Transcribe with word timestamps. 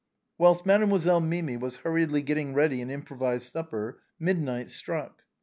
Whilst 0.39 0.65
Mademoiselle 0.65 1.19
Mimi 1.19 1.57
was 1.57 1.75
hurriedly 1.75 2.23
getting 2.23 2.55
ready 2.55 2.81
an 2.81 2.89
improvised 2.89 3.51
supper, 3.51 3.99
midnight 4.19 4.71
struck. 4.71 5.21